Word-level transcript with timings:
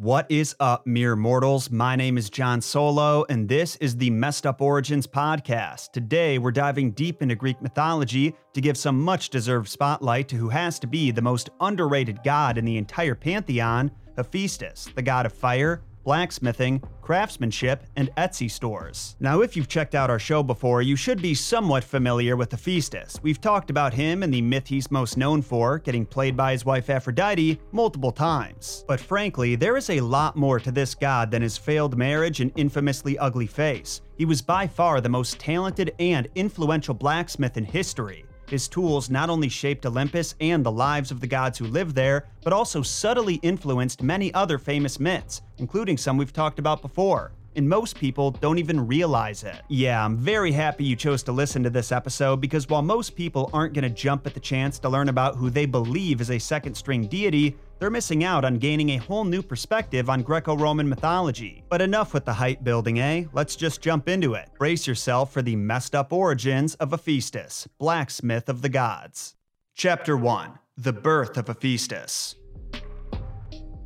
What 0.00 0.26
is 0.28 0.54
up, 0.60 0.86
mere 0.86 1.16
mortals? 1.16 1.72
My 1.72 1.96
name 1.96 2.18
is 2.18 2.30
Jon 2.30 2.60
Solo, 2.60 3.26
and 3.28 3.48
this 3.48 3.74
is 3.78 3.96
the 3.96 4.10
Messed 4.10 4.46
Up 4.46 4.62
Origins 4.62 5.08
podcast. 5.08 5.90
Today, 5.90 6.38
we're 6.38 6.52
diving 6.52 6.92
deep 6.92 7.20
into 7.20 7.34
Greek 7.34 7.60
mythology 7.60 8.36
to 8.52 8.60
give 8.60 8.76
some 8.76 9.00
much 9.00 9.28
deserved 9.28 9.68
spotlight 9.68 10.28
to 10.28 10.36
who 10.36 10.50
has 10.50 10.78
to 10.78 10.86
be 10.86 11.10
the 11.10 11.20
most 11.20 11.50
underrated 11.60 12.22
god 12.22 12.58
in 12.58 12.64
the 12.64 12.76
entire 12.76 13.16
pantheon 13.16 13.90
Hephaestus, 14.16 14.88
the 14.94 15.02
god 15.02 15.26
of 15.26 15.32
fire, 15.32 15.82
blacksmithing, 16.08 16.82
craftsmanship, 17.02 17.84
and 17.96 18.08
Etsy 18.16 18.50
stores. 18.50 19.14
Now, 19.20 19.42
if 19.42 19.54
you've 19.54 19.68
checked 19.68 19.94
out 19.94 20.08
our 20.08 20.18
show 20.18 20.42
before, 20.42 20.80
you 20.80 20.96
should 20.96 21.20
be 21.20 21.34
somewhat 21.34 21.84
familiar 21.84 22.34
with 22.34 22.50
Hephaestus. 22.50 23.20
We've 23.22 23.42
talked 23.42 23.68
about 23.68 23.92
him 23.92 24.22
and 24.22 24.32
the 24.32 24.40
myth 24.40 24.66
he's 24.68 24.90
most 24.90 25.18
known 25.18 25.42
for, 25.42 25.78
getting 25.78 26.06
played 26.06 26.34
by 26.34 26.52
his 26.52 26.64
wife 26.64 26.88
Aphrodite, 26.88 27.60
multiple 27.72 28.10
times. 28.10 28.86
But 28.88 29.00
frankly, 29.00 29.54
there 29.54 29.76
is 29.76 29.90
a 29.90 30.00
lot 30.00 30.34
more 30.34 30.58
to 30.58 30.72
this 30.72 30.94
god 30.94 31.30
than 31.30 31.42
his 31.42 31.58
failed 31.58 31.98
marriage 31.98 32.40
and 32.40 32.52
infamously 32.56 33.18
ugly 33.18 33.46
face. 33.46 34.00
He 34.16 34.24
was 34.24 34.40
by 34.40 34.66
far 34.66 35.02
the 35.02 35.10
most 35.10 35.38
talented 35.38 35.94
and 35.98 36.26
influential 36.34 36.94
blacksmith 36.94 37.58
in 37.58 37.66
history. 37.66 38.24
His 38.48 38.66
tools 38.66 39.10
not 39.10 39.28
only 39.28 39.50
shaped 39.50 39.84
Olympus 39.84 40.34
and 40.40 40.64
the 40.64 40.72
lives 40.72 41.10
of 41.10 41.20
the 41.20 41.26
gods 41.26 41.58
who 41.58 41.66
lived 41.66 41.94
there, 41.94 42.26
but 42.42 42.54
also 42.54 42.80
subtly 42.80 43.34
influenced 43.36 44.02
many 44.02 44.32
other 44.32 44.56
famous 44.56 44.98
myths, 44.98 45.42
including 45.58 45.98
some 45.98 46.16
we've 46.16 46.32
talked 46.32 46.58
about 46.58 46.80
before. 46.80 47.32
And 47.56 47.68
most 47.68 47.98
people 47.98 48.30
don't 48.30 48.58
even 48.58 48.86
realize 48.86 49.42
it. 49.42 49.60
Yeah, 49.68 50.02
I'm 50.02 50.16
very 50.16 50.52
happy 50.52 50.84
you 50.84 50.96
chose 50.96 51.22
to 51.24 51.32
listen 51.32 51.62
to 51.64 51.70
this 51.70 51.92
episode 51.92 52.40
because 52.40 52.68
while 52.68 52.82
most 52.82 53.16
people 53.16 53.50
aren't 53.52 53.74
going 53.74 53.82
to 53.82 53.90
jump 53.90 54.26
at 54.26 54.32
the 54.32 54.40
chance 54.40 54.78
to 54.78 54.88
learn 54.88 55.08
about 55.08 55.36
who 55.36 55.50
they 55.50 55.66
believe 55.66 56.20
is 56.20 56.30
a 56.30 56.38
second 56.38 56.74
string 56.74 57.06
deity, 57.06 57.56
they're 57.78 57.90
missing 57.90 58.24
out 58.24 58.44
on 58.44 58.58
gaining 58.58 58.90
a 58.90 58.96
whole 58.96 59.24
new 59.24 59.42
perspective 59.42 60.08
on 60.08 60.22
Greco 60.22 60.56
Roman 60.56 60.88
mythology. 60.88 61.62
But 61.68 61.82
enough 61.82 62.14
with 62.14 62.24
the 62.24 62.32
hype 62.32 62.64
building, 62.64 62.98
eh? 63.00 63.24
Let's 63.32 63.56
just 63.56 63.80
jump 63.80 64.08
into 64.08 64.34
it. 64.34 64.48
Brace 64.58 64.86
yourself 64.86 65.32
for 65.32 65.42
the 65.42 65.56
messed 65.56 65.94
up 65.94 66.12
origins 66.12 66.74
of 66.76 66.90
Hephaestus, 66.90 67.68
blacksmith 67.78 68.48
of 68.48 68.62
the 68.62 68.68
gods. 68.68 69.34
Chapter 69.74 70.16
1 70.16 70.58
The 70.76 70.92
Birth 70.92 71.36
of 71.36 71.46
Hephaestus. 71.46 72.37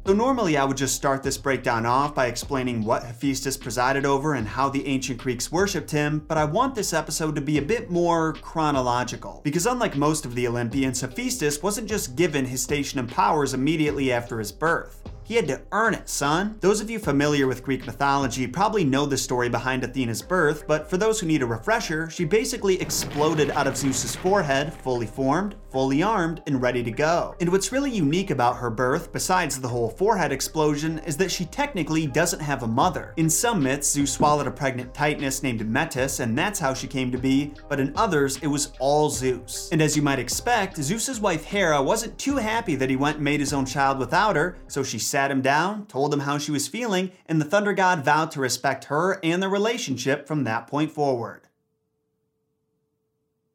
So 0.04 0.12
normally 0.12 0.56
I 0.56 0.64
would 0.64 0.76
just 0.76 0.96
start 0.96 1.22
this 1.22 1.38
breakdown 1.38 1.86
off 1.86 2.12
by 2.12 2.26
explaining 2.26 2.82
what 2.82 3.04
Hephaestus 3.04 3.56
presided 3.56 4.04
over 4.04 4.34
and 4.34 4.48
how 4.48 4.68
the 4.68 4.84
ancient 4.88 5.20
Greeks 5.20 5.52
worshipped 5.52 5.92
him, 5.92 6.24
but 6.26 6.36
I 6.36 6.44
want 6.44 6.74
this 6.74 6.92
episode 6.92 7.36
to 7.36 7.40
be 7.40 7.58
a 7.58 7.62
bit 7.62 7.88
more 7.88 8.32
chronological. 8.32 9.40
Because 9.44 9.64
unlike 9.64 9.96
most 9.96 10.26
of 10.26 10.34
the 10.34 10.48
Olympians, 10.48 11.00
Hephaestus 11.00 11.62
wasn't 11.62 11.88
just 11.88 12.16
given 12.16 12.44
his 12.44 12.60
station 12.60 12.98
and 12.98 13.08
powers 13.08 13.54
immediately 13.54 14.10
after 14.10 14.40
his 14.40 14.50
birth. 14.50 15.08
He 15.22 15.36
had 15.36 15.46
to 15.46 15.62
earn 15.70 15.94
it, 15.94 16.08
son. 16.08 16.56
Those 16.58 16.80
of 16.80 16.90
you 16.90 16.98
familiar 16.98 17.46
with 17.46 17.62
Greek 17.62 17.86
mythology 17.86 18.48
probably 18.48 18.82
know 18.82 19.06
the 19.06 19.16
story 19.16 19.48
behind 19.48 19.84
Athena's 19.84 20.20
birth, 20.20 20.66
but 20.66 20.90
for 20.90 20.96
those 20.96 21.20
who 21.20 21.28
need 21.28 21.42
a 21.42 21.46
refresher, 21.46 22.10
she 22.10 22.24
basically 22.24 22.80
exploded 22.82 23.52
out 23.52 23.68
of 23.68 23.76
Zeus's 23.76 24.16
forehead, 24.16 24.74
fully 24.74 25.06
formed, 25.06 25.54
fully 25.72 26.02
armed, 26.02 26.42
and 26.46 26.60
ready 26.60 26.82
to 26.82 26.90
go. 26.90 27.34
And 27.40 27.50
what's 27.50 27.72
really 27.72 27.90
unique 27.90 28.30
about 28.30 28.56
her 28.56 28.70
birth, 28.70 29.12
besides 29.12 29.58
the 29.58 29.68
whole 29.68 29.88
forehead 29.88 30.30
explosion, 30.30 30.98
is 31.00 31.16
that 31.16 31.30
she 31.30 31.46
technically 31.46 32.06
doesn't 32.06 32.40
have 32.40 32.62
a 32.62 32.66
mother. 32.66 33.14
In 33.16 33.30
some 33.30 33.62
myths, 33.62 33.90
Zeus 33.90 34.12
swallowed 34.12 34.46
a 34.46 34.50
pregnant 34.50 34.92
Titaness 34.92 35.42
named 35.42 35.66
Metis, 35.66 36.20
and 36.20 36.36
that's 36.36 36.60
how 36.60 36.74
she 36.74 36.86
came 36.86 37.10
to 37.10 37.18
be, 37.18 37.52
but 37.68 37.80
in 37.80 37.92
others, 37.96 38.36
it 38.42 38.46
was 38.46 38.72
all 38.78 39.08
Zeus. 39.08 39.70
And 39.72 39.80
as 39.80 39.96
you 39.96 40.02
might 40.02 40.18
expect, 40.18 40.76
Zeus's 40.76 41.20
wife 41.20 41.44
Hera 41.44 41.82
wasn't 41.82 42.18
too 42.18 42.36
happy 42.36 42.76
that 42.76 42.90
he 42.90 42.96
went 42.96 43.16
and 43.16 43.24
made 43.24 43.40
his 43.40 43.52
own 43.52 43.64
child 43.64 43.98
without 43.98 44.36
her, 44.36 44.58
so 44.68 44.82
she 44.82 44.98
sat 44.98 45.30
him 45.30 45.40
down, 45.40 45.86
told 45.86 46.12
him 46.12 46.20
how 46.20 46.36
she 46.38 46.52
was 46.52 46.68
feeling, 46.68 47.10
and 47.26 47.40
the 47.40 47.46
Thunder 47.46 47.72
God 47.72 48.04
vowed 48.04 48.30
to 48.32 48.40
respect 48.40 48.84
her 48.84 49.18
and 49.22 49.42
their 49.42 49.48
relationship 49.48 50.26
from 50.26 50.44
that 50.44 50.66
point 50.66 50.92
forward. 50.92 51.48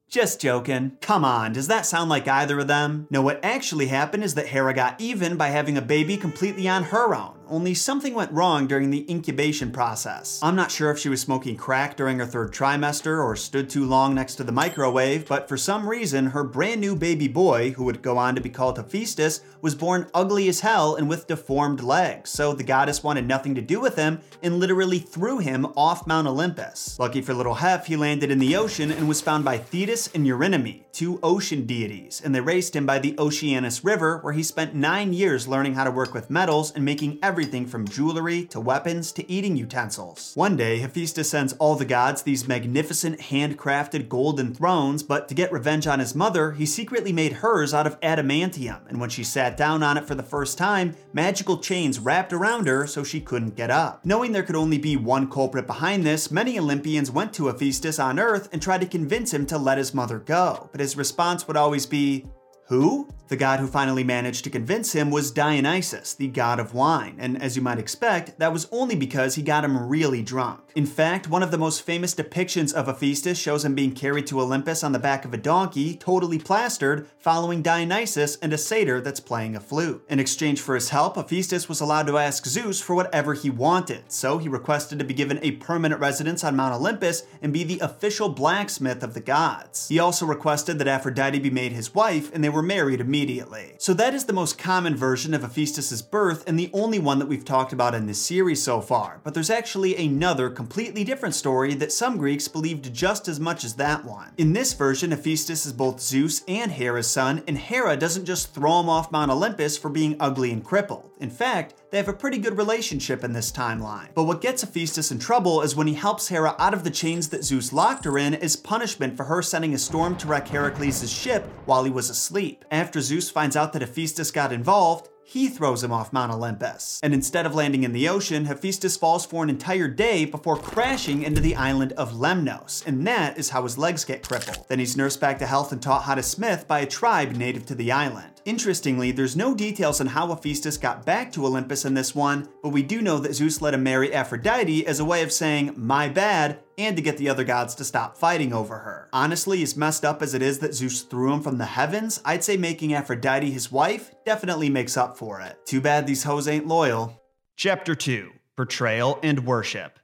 Just 0.10 0.40
joking. 0.40 0.98
Come 1.02 1.26
on, 1.26 1.52
does 1.52 1.68
that 1.68 1.86
sound 1.86 2.10
like 2.10 2.28
either 2.28 2.60
of 2.60 2.68
them? 2.68 3.08
No, 3.10 3.22
what 3.22 3.44
actually 3.44 3.88
happened 3.88 4.24
is 4.24 4.36
that 4.36 4.48
Hera 4.48 4.74
got 4.74 5.00
even 5.02 5.36
by 5.36 5.50
having 5.50 5.78
a 5.78 5.82
baby 5.82 6.16
completely 6.16 6.68
on 6.68 6.84
her 6.84 7.14
own 7.14 7.37
only 7.50 7.74
something 7.74 8.14
went 8.14 8.32
wrong 8.32 8.68
during 8.68 8.90
the 8.90 9.10
incubation 9.10 9.72
process. 9.72 10.40
I'm 10.42 10.56
not 10.56 10.72
sure 10.72 10.92
if 10.92 11.00
she 11.00 11.10
was 11.10 11.22
smoking 11.22 11.56
crack 11.56 11.98
during 11.98 12.20
her 12.20 12.26
third 12.26 12.54
trimester 12.54 13.24
or 13.24 13.36
stood 13.36 13.70
too 13.70 13.86
long 13.86 14.16
next 14.16 14.36
to 14.36 14.44
the 14.44 14.52
microwave, 14.52 15.28
but 15.28 15.48
for 15.48 15.58
some 15.58 15.88
reason, 15.88 16.28
her 16.28 16.44
brand 16.44 16.82
new 16.82 16.96
baby 16.96 17.28
boy, 17.28 17.72
who 17.72 17.84
would 17.84 18.02
go 18.02 18.18
on 18.18 18.36
to 18.36 18.42
be 18.42 18.50
called 18.50 18.78
Hephaestus, 18.78 19.42
was 19.62 19.76
born 19.76 20.10
ugly 20.14 20.48
as 20.48 20.62
hell 20.62 20.96
and 20.96 21.10
with 21.10 21.28
deformed 21.28 21.82
legs, 21.82 22.30
so 22.30 22.54
the 22.54 22.64
goddess 22.64 23.04
wanted 23.04 23.28
nothing 23.28 23.56
to 23.56 23.62
do 23.62 23.80
with 23.80 23.96
him 23.96 24.22
and 24.42 24.60
literally 24.60 25.00
threw 25.00 25.40
him 25.40 25.66
off 25.76 26.08
Mount 26.08 26.28
Olympus. 26.28 26.98
Lucky 27.00 27.22
for 27.22 27.34
little 27.34 27.56
Hef, 27.56 27.88
he 27.88 27.96
landed 27.96 28.32
in 28.32 28.40
the 28.40 28.56
ocean 28.56 28.92
and 28.92 29.08
was 29.08 29.22
found 29.22 29.44
by 29.44 29.58
Thetis 29.58 30.10
and 30.14 30.26
Eurynome, 30.26 30.84
two 30.92 31.20
ocean 31.22 31.66
deities, 31.66 32.22
and 32.24 32.34
they 32.34 32.42
raised 32.42 32.76
him 32.76 32.86
by 32.86 33.00
the 33.00 33.16
Oceanus 33.20 33.84
River, 33.84 34.20
where 34.20 34.34
he 34.34 34.44
spent 34.44 34.74
nine 34.74 35.14
years 35.14 35.48
learning 35.48 35.74
how 35.74 35.84
to 35.84 35.92
work 35.92 36.14
with 36.14 36.30
metals 36.30 36.72
and 36.72 36.86
making 36.86 37.20
every 37.22 37.37
everything 37.38 37.68
from 37.68 37.88
jewelry 37.88 38.46
to 38.46 38.60
weapons 38.60 39.12
to 39.12 39.32
eating 39.32 39.56
utensils. 39.56 40.32
One 40.34 40.58
day, 40.58 40.80
Hephaestus 40.80 41.30
sends 41.30 41.54
all 41.54 41.76
the 41.76 41.86
gods 41.86 42.24
these 42.24 42.48
magnificent 42.48 43.20
handcrafted 43.20 44.10
golden 44.10 44.56
thrones, 44.56 45.04
but 45.04 45.28
to 45.28 45.36
get 45.36 45.52
revenge 45.52 45.86
on 45.86 46.00
his 46.00 46.16
mother, 46.16 46.54
he 46.54 46.66
secretly 46.66 47.14
made 47.14 47.34
hers 47.34 47.76
out 47.76 47.86
of 47.86 48.00
adamantium, 48.00 48.80
and 48.88 49.00
when 49.00 49.12
she 49.12 49.24
sat 49.24 49.56
down 49.56 49.84
on 49.84 49.98
it 49.98 50.06
for 50.06 50.16
the 50.16 50.24
first 50.24 50.58
time, 50.58 50.96
magical 51.14 51.60
chains 51.60 52.00
wrapped 52.00 52.34
around 52.34 52.66
her 52.66 52.88
so 52.88 53.04
she 53.04 53.22
couldn't 53.22 53.56
get 53.56 53.70
up. 53.70 54.04
Knowing 54.04 54.32
there 54.32 54.42
could 54.42 54.56
only 54.56 54.80
be 54.80 54.98
one 54.98 55.30
culprit 55.30 55.68
behind 55.68 56.04
this, 56.04 56.32
many 56.32 56.58
Olympians 56.58 57.12
went 57.12 57.34
to 57.34 57.46
Hephaestus 57.46 58.00
on 58.00 58.18
Earth 58.18 58.50
and 58.52 58.60
tried 58.60 58.82
to 58.82 58.88
convince 58.88 59.32
him 59.32 59.46
to 59.46 59.60
let 59.60 59.78
his 59.78 59.94
mother 59.94 60.18
go, 60.18 60.70
but 60.72 60.82
his 60.82 60.98
response 60.98 61.48
would 61.48 61.56
always 61.56 61.86
be, 61.86 62.26
who? 62.68 63.08
The 63.30 63.38
god 63.38 63.60
who 63.60 63.68
finally 63.68 64.04
managed 64.04 64.44
to 64.44 64.50
convince 64.50 64.94
him 64.94 65.10
was 65.10 65.32
Dionysus, 65.32 66.14
the 66.14 66.28
god 66.28 66.60
of 66.60 66.74
wine, 66.74 67.16
and 67.20 67.42
as 67.42 67.56
you 67.56 67.62
might 67.62 67.80
expect, 67.80 68.40
that 68.40 68.54
was 68.54 68.68
only 68.72 68.96
because 68.96 69.36
he 69.36 69.42
got 69.42 69.66
him 69.66 69.88
really 69.88 70.22
drunk. 70.22 70.67
In 70.78 70.86
fact, 70.86 71.28
one 71.28 71.42
of 71.42 71.50
the 71.50 71.58
most 71.58 71.82
famous 71.82 72.14
depictions 72.14 72.72
of 72.72 72.86
Hephaestus 72.86 73.40
shows 73.40 73.66
him 73.66 73.74
being 73.74 73.94
carried 73.94 74.28
to 74.28 74.40
Olympus 74.40 74.84
on 74.84 74.92
the 74.92 75.00
back 75.00 75.26
of 75.26 75.34
a 75.34 75.38
donkey, 75.38 75.96
totally 75.96 76.38
plastered, 76.38 77.08
following 77.18 77.64
Dionysus 77.64 78.38
and 78.44 78.54
a 78.54 78.60
satyr 78.60 79.02
that's 79.02 79.20
playing 79.20 79.56
a 79.56 79.60
flute. 79.60 80.06
In 80.08 80.20
exchange 80.20 80.62
for 80.62 80.76
his 80.76 80.90
help, 80.90 81.16
Hephaestus 81.16 81.68
was 81.68 81.82
allowed 81.82 82.06
to 82.06 82.20
ask 82.20 82.46
Zeus 82.46 82.80
for 82.80 82.94
whatever 82.94 83.34
he 83.34 83.50
wanted, 83.50 84.12
so 84.12 84.38
he 84.38 84.48
requested 84.48 85.00
to 85.00 85.06
be 85.06 85.16
given 85.16 85.40
a 85.42 85.54
permanent 85.54 86.00
residence 86.00 86.44
on 86.44 86.56
Mount 86.56 86.76
Olympus 86.76 87.24
and 87.42 87.52
be 87.52 87.64
the 87.64 87.80
official 87.80 88.30
blacksmith 88.30 89.02
of 89.02 89.16
the 89.16 89.20
gods. 89.20 89.88
He 89.88 89.98
also 89.98 90.28
requested 90.28 90.78
that 90.78 90.88
Aphrodite 90.88 91.40
be 91.40 91.50
made 91.50 91.72
his 91.72 91.96
wife, 91.96 92.32
and 92.36 92.44
they 92.44 92.50
were 92.50 92.62
married 92.62 93.02
immediately. 93.02 93.74
So 93.80 93.96
that 93.96 94.14
is 94.14 94.26
the 94.26 94.32
most 94.32 94.60
common 94.60 94.96
version 94.96 95.34
of 95.34 95.42
Hephaestus' 95.42 96.04
birth 96.04 96.48
and 96.48 96.60
the 96.60 96.70
only 96.72 97.00
one 97.00 97.18
that 97.18 97.28
we've 97.28 97.44
talked 97.44 97.74
about 97.74 97.96
in 97.96 98.06
this 98.06 98.22
series 98.22 98.62
so 98.62 98.80
far, 98.80 99.22
but 99.24 99.34
there's 99.34 99.50
actually 99.50 99.96
another 99.96 100.52
completely 100.68 101.06
different 101.06 101.34
story 101.34 101.74
that 101.74 101.94
some 101.94 102.18
Greeks 102.18 102.50
believed 102.50 102.94
just 102.94 103.30
as 103.30 103.40
much 103.40 103.64
as 103.64 103.76
that 103.76 104.04
one. 104.04 104.34
In 104.38 104.52
this 104.52 104.74
version, 104.74 105.12
Hephaestus 105.12 105.66
is 105.66 105.72
both 105.72 106.02
Zeus 106.02 106.44
and 106.46 106.70
Hera's 106.70 107.10
son, 107.10 107.42
and 107.48 107.58
Hera 107.58 107.96
doesn't 107.96 108.26
just 108.26 108.54
throw 108.54 108.82
him 108.82 108.90
off 108.90 109.10
Mount 109.10 109.32
Olympus 109.32 109.78
for 109.78 109.88
being 109.88 110.18
ugly 110.20 110.52
and 110.52 110.62
crippled. 110.62 111.10
In 111.22 111.30
fact, 111.30 111.76
they 111.90 111.96
have 111.96 112.10
a 112.10 112.14
pretty 112.14 112.38
good 112.38 112.58
relationship 112.58 113.24
in 113.24 113.32
this 113.32 113.50
timeline. 113.50 114.10
But 114.14 114.26
what 114.26 114.42
gets 114.42 114.62
Hephaestus 114.62 115.10
in 115.10 115.20
trouble 115.20 115.62
is 115.62 115.74
when 115.74 115.88
he 115.88 115.94
helps 115.94 116.28
Hera 116.28 116.54
out 116.60 116.74
of 116.74 116.84
the 116.84 116.92
chains 116.92 117.30
that 117.30 117.46
Zeus 117.46 117.72
locked 117.72 118.04
her 118.04 118.18
in 118.18 118.36
as 118.36 118.58
punishment 118.58 119.16
for 119.16 119.24
her 119.24 119.42
sending 119.42 119.74
a 119.74 119.78
storm 119.78 120.18
to 120.18 120.28
wreck 120.28 120.50
Heracles' 120.50 121.10
ship 121.10 121.46
while 121.64 121.86
he 121.86 121.90
was 121.90 122.10
asleep. 122.10 122.66
After 122.72 123.00
Zeus 123.00 123.30
finds 123.30 123.56
out 123.56 123.72
that 123.72 123.84
Hephaestus 123.84 124.32
got 124.32 124.52
involved, 124.52 125.08
he 125.30 125.50
throws 125.50 125.84
him 125.84 125.92
off 125.92 126.14
Mount 126.14 126.32
Olympus. 126.32 127.02
And 127.04 127.14
instead 127.14 127.46
of 127.46 127.54
landing 127.54 127.84
in 127.84 127.92
the 127.92 128.08
ocean, 128.08 128.46
Hephaestus 128.46 128.96
falls 128.96 129.26
for 129.26 129.44
an 129.44 129.50
entire 129.50 129.90
day 129.90 130.24
before 130.24 130.56
crashing 130.56 131.24
into 131.24 131.42
the 131.42 131.54
island 131.58 131.92
of 131.94 132.14
Lemnos, 132.14 132.88
and 132.88 133.06
that 133.06 133.38
is 133.38 133.50
how 133.50 133.64
his 133.64 133.78
legs 133.78 134.06
get 134.06 134.26
crippled. 134.26 134.66
Then 134.70 134.80
he's 134.80 134.96
nursed 134.96 135.20
back 135.20 135.38
to 135.40 135.46
health 135.46 135.74
and 135.74 135.82
taught 135.82 136.04
how 136.04 136.16
to 136.16 136.24
smith 136.24 136.66
by 136.66 136.80
a 136.80 136.86
tribe 136.86 137.34
native 137.34 137.66
to 137.66 137.76
the 137.76 137.92
island. 137.92 138.42
Interestingly, 138.46 139.12
there's 139.12 139.36
no 139.36 139.54
details 139.54 140.00
on 140.00 140.08
how 140.08 140.28
Hephaestus 140.28 140.78
got 140.78 141.06
back 141.06 141.34
to 141.34 141.46
Olympus 141.46 141.84
in 141.84 141.94
this 141.94 142.16
one, 142.16 142.48
but 142.64 142.70
we 142.70 142.82
do 142.82 143.02
know 143.02 143.20
that 143.20 143.36
Zeus 143.36 143.62
let 143.62 143.74
him 143.74 143.84
marry 143.84 144.14
Aphrodite 144.14 144.88
as 144.88 145.02
a 145.02 145.06
way 145.06 145.24
of 145.24 145.34
saying, 145.34 145.74
my 145.76 146.08
bad, 146.08 146.60
and 146.78 146.96
to 146.96 147.02
get 147.02 147.18
the 147.18 147.30
other 147.30 147.44
gods 147.44 147.76
to 147.76 147.84
stop 147.84 148.18
fighting 148.18 148.54
over 148.54 148.80
her. 148.80 149.10
Honestly, 149.12 149.64
as 149.64 149.78
messed 149.78 150.06
up 150.06 150.22
as 150.22 150.34
it 150.34 150.42
is 150.42 150.60
that 150.60 150.74
Zeus 150.74 151.02
threw 151.02 151.34
him 151.34 151.42
from 151.42 151.58
the 151.58 151.66
heavens, 151.66 152.22
I'd 152.24 152.44
say 152.44 152.58
making 152.58 152.94
Aphrodite 152.94 153.52
his 153.52 153.72
wife 153.72 154.14
definitely 154.26 154.70
makes 154.70 154.98
up 154.98 155.18
for 155.18 155.42
it. 155.42 155.66
Too 155.66 155.82
bad 155.82 156.06
these 156.06 156.24
hoes 156.24 156.48
ain't 156.48 156.68
loyal. 156.68 157.22
Chapter 157.56 157.96
2 157.96 158.32
Portrayal 158.56 159.20
and 159.24 159.46
Worship 159.46 160.00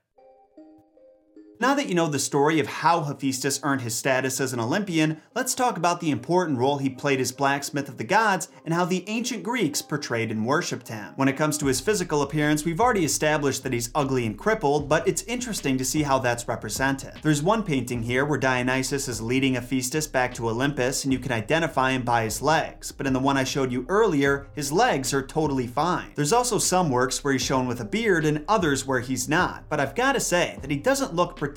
Now 1.59 1.75
that 1.75 1.87
you 1.87 1.95
know 1.95 2.07
the 2.07 2.19
story 2.19 2.59
of 2.59 2.67
how 2.67 3.03
Hephaestus 3.03 3.59
earned 3.63 3.81
his 3.81 3.95
status 3.95 4.41
as 4.41 4.53
an 4.53 4.59
Olympian, 4.59 5.21
let's 5.33 5.55
talk 5.55 5.77
about 5.77 6.01
the 6.01 6.11
important 6.11 6.57
role 6.57 6.77
he 6.77 6.89
played 6.89 7.21
as 7.21 7.31
blacksmith 7.31 7.87
of 7.87 7.97
the 7.97 8.03
gods 8.03 8.49
and 8.65 8.73
how 8.73 8.85
the 8.85 9.07
ancient 9.07 9.43
Greeks 9.43 9.81
portrayed 9.81 10.31
and 10.31 10.45
worshipped 10.45 10.89
him. 10.89 11.13
When 11.15 11.27
it 11.27 11.37
comes 11.37 11.57
to 11.59 11.67
his 11.67 11.79
physical 11.79 12.21
appearance, 12.21 12.65
we've 12.65 12.81
already 12.81 13.05
established 13.05 13.63
that 13.63 13.71
he's 13.71 13.91
ugly 13.93 14.25
and 14.25 14.37
crippled, 14.37 14.89
but 14.89 15.07
it's 15.07 15.21
interesting 15.23 15.77
to 15.77 15.85
see 15.85 16.03
how 16.03 16.19
that's 16.19 16.47
represented. 16.47 17.13
There's 17.21 17.43
one 17.43 17.63
painting 17.63 18.03
here 18.03 18.25
where 18.25 18.39
Dionysus 18.39 19.07
is 19.07 19.21
leading 19.21 19.53
Hephaestus 19.53 20.07
back 20.07 20.33
to 20.33 20.49
Olympus 20.49 21.03
and 21.03 21.13
you 21.13 21.19
can 21.19 21.31
identify 21.31 21.91
him 21.91 22.03
by 22.03 22.23
his 22.23 22.41
legs, 22.41 22.91
but 22.91 23.07
in 23.07 23.13
the 23.13 23.19
one 23.19 23.37
I 23.37 23.45
showed 23.45 23.71
you 23.71 23.85
earlier, 23.87 24.47
his 24.53 24.71
legs 24.71 25.13
are 25.13 25.25
totally 25.25 25.67
fine. 25.67 26.11
There's 26.15 26.33
also 26.33 26.57
some 26.57 26.89
works 26.89 27.23
where 27.23 27.31
he's 27.31 27.41
shown 27.41 27.67
with 27.67 27.79
a 27.79 27.85
beard 27.85 28.25
and 28.25 28.43
others 28.49 28.85
where 28.85 28.99
he's 28.99 29.29
not, 29.29 29.63
but 29.69 29.79
I've 29.79 29.95
gotta 29.95 30.19
say 30.19 30.57
that 30.61 30.71
he 30.71 30.77
doesn't 30.77 31.15
look 31.15 31.37
particularly 31.37 31.52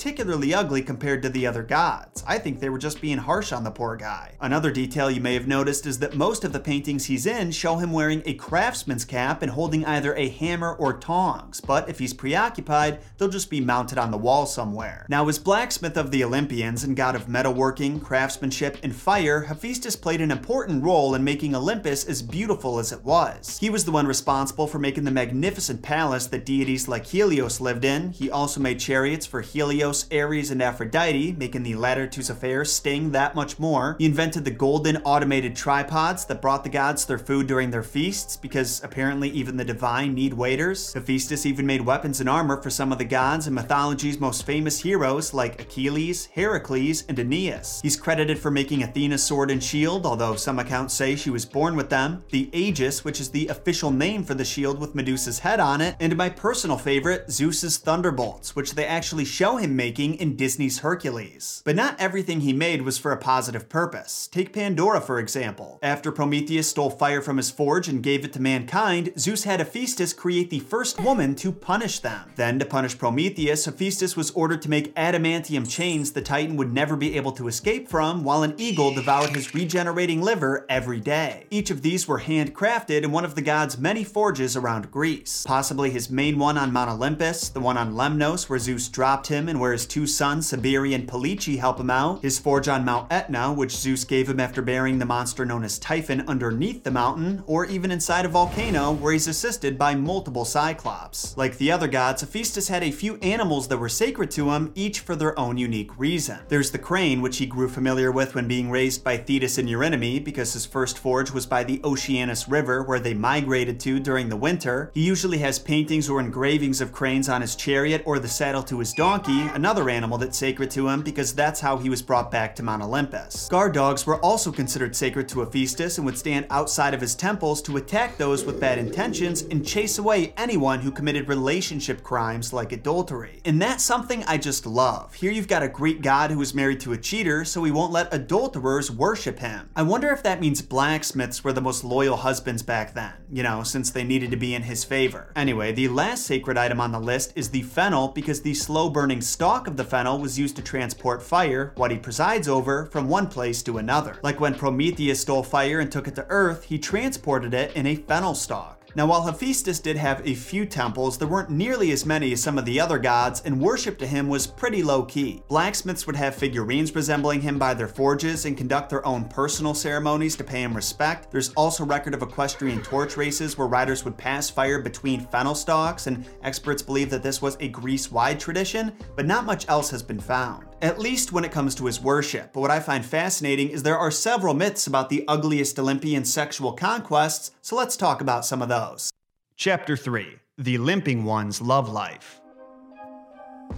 ugly 0.54 0.82
compared 0.82 1.22
to 1.22 1.28
the 1.28 1.46
other 1.46 1.62
gods. 1.62 2.25
I 2.26 2.38
think 2.38 2.60
they 2.60 2.69
were 2.69 2.78
just 2.78 3.00
being 3.00 3.19
harsh 3.19 3.52
on 3.52 3.64
the 3.64 3.70
poor 3.70 3.96
guy. 3.96 4.32
Another 4.40 4.70
detail 4.70 5.10
you 5.10 5.20
may 5.20 5.34
have 5.34 5.46
noticed 5.46 5.87
is 5.87 5.98
that 5.98 6.14
most 6.14 6.44
of 6.44 6.52
the 6.52 6.60
paintings 6.60 7.06
he's 7.06 7.26
in 7.26 7.50
show 7.50 7.76
him 7.76 7.93
wearing 7.93 8.22
a 8.25 8.34
craftsman's 8.34 9.04
cap 9.04 9.43
and 9.43 9.52
holding 9.52 9.84
either 9.84 10.14
a 10.14 10.28
hammer 10.28 10.75
or 10.75 10.98
tongs, 10.98 11.60
but 11.60 11.88
if 11.88 11.98
he's 11.98 12.14
preoccupied, 12.14 13.00
they'll 13.16 13.28
just 13.28 13.50
be 13.50 13.60
mounted 13.60 13.98
on 13.98 14.10
the 14.10 14.19
wall 14.19 14.46
somewhere. 14.46 15.06
Now, 15.08 15.28
as 15.28 15.38
blacksmith 15.38 15.96
of 15.96 16.10
the 16.10 16.25
Olympians 16.25 16.84
and 16.84 16.96
god 16.96 17.14
of 17.14 17.26
metalworking, 17.26 18.02
craftsmanship, 18.02 18.78
and 18.82 18.94
fire, 18.94 19.42
Hephaestus 19.42 19.96
played 19.96 20.20
an 20.20 20.31
important 20.31 20.84
role 20.84 21.14
in 21.14 21.25
making 21.25 21.54
Olympus 21.54 22.04
as 22.04 22.22
beautiful 22.22 22.78
as 22.78 22.92
it 22.92 23.04
was. 23.04 23.58
He 23.58 23.70
was 23.70 23.84
the 23.84 23.92
one 23.92 24.06
responsible 24.06 24.66
for 24.66 24.78
making 24.78 25.04
the 25.04 25.10
magnificent 25.10 25.82
palace 25.82 26.26
that 26.26 26.44
deities 26.44 26.88
like 26.88 27.06
Helios 27.06 27.60
lived 27.60 27.84
in. 27.84 28.12
He 28.12 28.31
also 28.31 28.60
made 28.60 28.81
chariots 28.81 29.26
for 29.26 29.40
Helios 29.40 29.75
Helios, 29.76 30.06
Ares, 30.11 30.50
and 30.50 30.62
Aphrodite, 30.62 31.32
making 31.32 31.62
the 31.62 31.75
latter 31.75 32.06
two's 32.06 32.31
affairs 32.31 32.73
sting 32.73 33.11
that 33.11 33.34
much 33.34 33.58
more. 33.58 33.94
He 33.99 34.06
invented 34.06 34.46
the 34.46 34.50
golden 34.50 34.96
automated 35.05 35.55
tripods 35.55 36.25
that 36.25 36.40
brought 36.40 36.64
the 36.64 36.70
gods 36.70 37.05
their 37.05 37.19
food 37.19 37.46
during 37.46 37.70
their 37.70 37.82
feasts, 37.82 38.38
because 38.38 38.82
apparently 38.82 39.28
even 39.28 39.58
the 39.58 39.67
divine 39.67 40.14
need 40.14 40.32
waiters. 40.32 40.94
Hephaestus 40.94 41.44
even 41.44 41.67
made 41.67 41.82
weapons 41.82 42.20
and 42.20 42.28
armor 42.28 42.62
for 42.62 42.70
some 42.70 42.90
of 42.90 42.96
the 42.96 43.05
gods 43.05 43.46
and 43.46 43.55
mythology's 43.55 44.19
most 44.19 44.46
famous 44.46 44.81
heroes 44.81 45.34
like 45.34 45.61
Achilles, 45.61 46.25
Heracles, 46.32 47.05
and 47.06 47.19
Aeneas. 47.19 47.82
He's 47.82 48.00
credited 48.00 48.38
for 48.38 48.50
making 48.50 48.82
Athena's 48.82 49.23
sword 49.23 49.50
and 49.50 49.62
shield, 49.62 50.06
although 50.06 50.37
some 50.37 50.58
accounts 50.58 50.94
say 50.94 51.17
she 51.17 51.28
was 51.28 51.44
born 51.44 51.76
with 51.76 51.90
them, 51.90 52.25
the 52.31 52.49
Aegis, 52.56 53.05
which 53.05 53.20
is 53.20 53.31
the 53.31 53.49
official 53.49 53.90
name 53.90 54.25
for 54.25 54.32
the 54.32 54.43
shield 54.43 54.81
with 54.81 54.94
Medusa's 54.94 55.40
head 55.40 55.61
on 55.61 55.82
it, 55.82 55.96
and 56.00 56.17
my 56.17 56.31
personal 56.31 56.78
favorite, 56.78 57.31
Zeus's 57.31 57.76
thunderbolts, 57.76 58.56
which 58.56 58.73
they 58.73 58.87
actually 58.87 59.26
show 59.26 59.58
him 59.58 59.65
making 59.74 60.14
in 60.14 60.36
Disney's 60.36 60.80
Hercules. 60.80 61.62
But 61.64 61.74
not 61.74 61.98
everything 61.98 62.42
he 62.42 62.52
made 62.52 62.82
was 62.82 62.98
for 62.98 63.10
a 63.10 63.16
positive 63.16 63.68
purpose. 63.68 64.28
Take 64.30 64.52
Pandora, 64.52 65.00
for 65.00 65.18
example. 65.18 65.78
After 65.82 66.12
Prometheus 66.12 66.68
stole 66.68 66.90
fire 66.90 67.22
from 67.22 67.38
his 67.38 67.50
forge 67.50 67.88
and 67.88 68.02
gave 68.02 68.24
it 68.24 68.32
to 68.34 68.40
mankind, 68.42 69.12
Zeus 69.18 69.44
had 69.44 69.60
Hephaestus 69.60 70.12
create 70.12 70.50
the 70.50 70.60
first 70.60 71.00
woman 71.00 71.34
to 71.36 71.50
punish 71.50 72.00
them. 72.00 72.30
Then, 72.36 72.58
to 72.58 72.66
punish 72.66 72.98
Prometheus, 72.98 73.64
Hephaestus 73.64 74.16
was 74.16 74.30
ordered 74.32 74.62
to 74.62 74.70
make 74.70 74.94
adamantium 74.94 75.68
chains 75.68 76.12
the 76.12 76.22
Titan 76.22 76.56
would 76.56 76.72
never 76.72 76.96
be 76.96 77.16
able 77.16 77.32
to 77.32 77.48
escape 77.48 77.88
from, 77.88 78.22
while 78.22 78.42
an 78.42 78.54
eagle 78.58 78.94
devoured 78.94 79.34
his 79.34 79.54
regenerating 79.54 80.20
liver 80.20 80.66
every 80.68 81.00
day. 81.00 81.46
Each 81.50 81.70
of 81.70 81.82
these 81.82 82.06
were 82.06 82.20
handcrafted 82.20 83.02
in 83.02 83.12
one 83.12 83.24
of 83.24 83.34
the 83.34 83.42
god's 83.42 83.78
many 83.78 84.04
forges 84.04 84.56
around 84.56 84.90
Greece. 84.90 85.44
Possibly 85.46 85.90
his 85.90 86.10
main 86.10 86.38
one 86.38 86.58
on 86.58 86.72
Mount 86.72 86.90
Olympus, 86.90 87.48
the 87.48 87.60
one 87.60 87.76
on 87.76 87.94
Lemnos 87.94 88.48
where 88.48 88.58
Zeus 88.58 88.88
dropped 88.88 89.28
him 89.28 89.48
and 89.56 89.61
where 89.62 89.73
his 89.73 89.87
two 89.87 90.06
sons, 90.06 90.49
Cybele 90.49 90.93
and 90.93 91.08
Police, 91.08 91.47
help 91.58 91.81
him 91.81 91.88
out, 91.88 92.20
his 92.20 92.38
forge 92.38 92.69
on 92.69 92.85
Mount 92.85 93.11
Etna, 93.11 93.55
which 93.55 93.75
Zeus 93.75 94.05
gave 94.05 94.29
him 94.29 94.38
after 94.38 94.61
burying 94.61 94.99
the 94.99 95.06
monster 95.06 95.47
known 95.47 95.64
as 95.64 95.79
Typhon 95.79 96.29
underneath 96.29 96.85
the 96.85 96.91
mountain, 96.91 97.43
or 97.47 97.64
even 97.64 97.91
inside 97.91 98.26
a 98.26 98.29
volcano 98.29 98.93
where 98.93 99.14
he's 99.14 99.26
assisted 99.26 99.79
by 99.79 99.94
multiple 99.94 100.44
Cyclops. 100.44 101.35
Like 101.38 101.56
the 101.56 101.73
other 101.73 101.88
gods, 101.88 102.20
Hephaestus 102.20 102.69
had 102.69 102.82
a 102.82 102.91
few 102.91 103.17
animals 103.17 103.69
that 103.69 103.79
were 103.79 103.88
sacred 103.88 104.31
to 104.32 104.50
him, 104.50 104.73
each 104.75 105.00
for 105.00 105.17
their 105.17 105.38
own 105.38 105.56
unique 105.56 105.99
reason. 105.99 106.38
There's 106.49 106.70
the 106.70 106.79
crane, 106.79 107.23
which 107.23 107.38
he 107.38 107.47
grew 107.47 107.70
familiar 107.70 108.12
with 108.12 108.35
when 108.35 108.47
being 108.47 108.70
raised 108.70 109.02
by 109.02 109.17
Thetis 109.17 109.56
and 109.56 109.70
Eurynome, 109.70 110.23
because 110.23 110.52
his 110.52 110.67
first 110.67 110.99
forge 110.99 111.31
was 111.31 111.47
by 111.47 111.64
the 111.64 111.81
Oceanus 111.82 112.47
River, 112.47 112.82
where 112.82 113.00
they 113.00 113.14
migrated 113.14 113.81
to 113.81 114.00
during 114.00 114.29
the 114.29 114.37
winter. 114.37 114.91
He 114.93 115.02
usually 115.02 115.38
has 115.38 115.59
paintings 115.59 116.11
or 116.11 116.20
engravings 116.20 116.82
of 116.82 116.93
cranes 116.93 117.31
on 117.31 117.41
his 117.41 117.56
chariot 117.56 118.02
or 118.05 118.19
the 118.19 118.29
saddle 118.29 118.62
to 118.64 118.81
his 118.81 118.93
donkey, 118.93 119.45
another 119.48 119.88
animal 119.90 120.19
that's 120.19 120.38
sacred 120.38 120.70
to 120.72 120.88
him 120.88 121.02
because 121.02 121.34
that's 121.34 121.60
how 121.60 121.76
he 121.76 121.90
was 121.90 122.02
brought 122.02 122.31
back 122.31 122.54
to 122.56 122.62
Mount 122.62 122.82
Olympus. 122.82 123.48
Guard 123.48 123.75
dogs 123.75 124.06
were 124.06 124.20
also 124.20 124.52
considered 124.52 124.96
sacred 124.96 125.28
to 125.28 125.40
Hephaestus 125.40 125.98
and 125.98 126.06
would 126.06 126.19
stand 126.19 126.46
outside 126.50 126.94
of 126.94 127.00
his 127.00 127.14
temples 127.14 127.62
to 127.62 127.76
attack 127.76 128.16
those 128.16 128.44
with 128.44 128.60
bad 128.60 128.78
intentions 128.78 129.43
and 129.43 129.66
chase 129.66 129.98
away 129.98 130.32
anyone 130.37 130.81
who 130.81 130.90
committed 130.90 131.28
relationship 131.28 132.02
crimes 132.02 132.52
like 132.52 132.72
adultery. 132.72 133.40
And 133.44 133.60
that's 133.60 133.84
something 133.84 134.25
I 134.25 134.38
just 134.38 134.66
love. 134.66 135.14
Here 135.14 135.32
you've 135.32 135.49
got 135.49 135.62
a 135.62 135.69
Greek 135.69 136.02
god 136.02 136.31
who 136.31 136.40
is 136.40 136.54
married 136.54 136.81
to 136.81 136.92
a 136.92 136.99
cheater, 136.99 137.44
so 137.44 137.64
he 137.64 137.70
won't 137.70 137.92
let 137.92 138.12
adulterers 138.12 138.90
worship 138.90 139.38
him. 139.38 139.70
I 139.76 139.82
wonder 139.82 140.10
if 140.10 140.22
that 140.22 140.40
means 140.40 140.62
blacksmiths 140.62 141.44
were 141.44 141.52
the 141.52 141.60
most 141.60 141.84
loyal 141.84 142.16
husbands 142.16 142.62
back 142.62 142.94
then, 142.94 143.12
you 143.31 143.42
know, 143.42 143.62
since 143.62 143.90
they 143.90 144.04
needed 144.04 144.31
to 144.31 144.37
be 144.37 144.54
in 144.54 144.62
his 144.62 144.84
favor. 144.84 145.32
Anyway, 145.37 145.72
the 145.72 145.88
last 145.88 146.25
sacred 146.25 146.56
item 146.58 146.81
on 146.81 146.92
the 146.92 147.00
list 147.00 147.32
is 147.37 147.50
the 147.50 147.62
fennel 147.62 148.08
because 148.08 148.42
the 148.42 148.54
slow 148.54 148.88
burning 148.88 149.20
stalk 149.37 149.67
of 149.67 149.77
the 149.77 149.85
fennel 149.85 150.19
was 150.19 150.38
used 150.38 150.56
to 150.56 150.62
transport 150.62 151.23
fire, 151.23 151.75
what 151.77 151.91
he 151.91 151.99
presides 151.99 152.49
over, 152.49 152.87
from 152.87 153.06
one 153.06 153.27
place 153.27 153.62
to 153.62 153.77
another. 153.77 154.19
Like 154.23 154.41
when 154.41 154.55
Prometheus 154.55 155.21
stole 155.21 155.43
fire 155.43 155.79
and 155.79 155.93
took 155.93 156.09
it 156.09 156.15
to 156.15 156.25
Earth, 156.31 156.65
he 156.65 156.79
transported 156.79 157.53
it 157.53 157.77
in 157.77 157.87
a 157.87 157.97
fennel 157.97 158.35
stalk. 158.35 158.75
Now, 158.96 159.04
while 159.04 159.25
Hephaestus 159.25 159.81
did 159.81 159.98
have 159.98 160.26
a 160.26 160.32
few 160.32 160.64
temples, 160.64 161.19
there 161.19 161.28
weren't 161.28 161.50
nearly 161.50 161.93
as 161.93 162.06
many 162.06 162.32
as 162.32 162.43
some 162.43 162.56
of 162.56 162.64
the 162.64 162.81
other 162.81 162.98
gods, 162.98 163.43
and 163.44 163.60
worship 163.60 163.98
to 163.98 164.06
him 164.06 164.26
was 164.26 164.46
pretty 164.46 164.82
low 164.82 165.02
key. 165.02 165.43
Blacksmiths 165.48 166.06
would 166.06 166.16
have 166.16 166.34
figurines 166.34 166.94
resembling 166.94 167.43
him 167.43 167.58
by 167.58 167.75
their 167.75 167.88
forges 167.88 168.46
and 168.46 168.56
conduct 168.56 168.88
their 168.88 169.04
own 169.04 169.26
personal 169.26 169.75
ceremonies 169.75 170.34
to 170.37 170.44
pay 170.44 170.62
him 170.62 170.75
respect. 170.75 171.31
There's 171.31 171.52
also 171.52 171.84
record 171.84 172.14
of 172.14 172.22
equestrian 172.22 172.81
torch 172.81 173.19
races 173.19 173.58
where 173.58 173.69
riders 173.69 174.02
would 174.06 174.16
pass 174.16 174.48
fire 174.48 174.81
between 174.81 175.26
fennel 175.26 175.54
stalks, 175.54 176.06
and 176.06 176.25
experts 176.42 176.81
believe 176.81 177.10
that 177.10 177.22
this 177.22 177.42
was 177.42 177.58
a 177.60 177.69
Greece 177.69 178.10
wide 178.10 178.40
tradition, 178.40 178.94
but 179.14 179.26
not 179.26 179.44
much 179.44 179.69
else 179.69 179.90
has 179.90 180.02
been 180.02 180.20
found 180.20 180.64
at 180.82 180.99
least 180.99 181.32
when 181.32 181.44
it 181.44 181.52
comes 181.52 181.75
to 181.75 181.87
his 181.87 182.00
worship. 182.00 182.52
But 182.52 182.61
what 182.61 182.70
I 182.70 182.81
find 182.81 183.05
fascinating 183.05 183.70
is 183.70 183.82
there 183.82 183.99
are 183.99 184.11
several 184.11 184.55
myths 184.55 184.87
about 184.87 185.08
the 185.08 185.25
ugliest 185.26 185.78
Olympian 185.78 186.25
sexual 186.25 186.73
conquests, 186.73 187.52
so 187.62 187.76
let's 187.76 187.96
talk 187.96 188.20
about 188.20 188.44
some 188.44 188.62
of 188.62 188.69
those. 188.69 189.12
Chapter 189.56 189.96
3 189.96 190.37
The 190.58 190.78
Limping 190.78 191.25
One's 191.25 191.62
Love 191.62 191.88
Life. 191.88 192.40